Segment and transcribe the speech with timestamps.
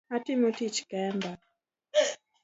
[0.15, 1.31] Atimo tich kenda.